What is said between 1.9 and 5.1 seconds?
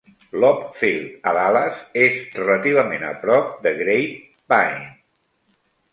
és relativament a prop de Grapevine.